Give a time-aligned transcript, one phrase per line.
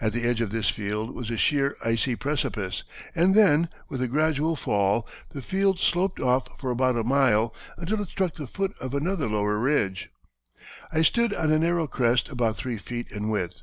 [0.00, 2.82] At the edge of this field was a sheer icy precipice,
[3.14, 8.02] and then, with a gradual fall, the field sloped off for about a mile until
[8.02, 10.10] it struck the foot of another lower ridge.
[10.90, 13.62] I stood on a narrow crest about three feet in width.